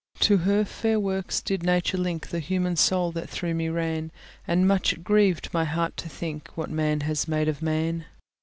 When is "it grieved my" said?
4.93-5.63